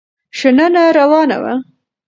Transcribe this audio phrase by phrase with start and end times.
[0.39, 1.53] شننه روانه وه.